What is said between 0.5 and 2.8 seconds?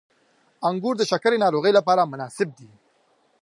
•انګور د شکرې ناروغۍ لپاره مناسب دي.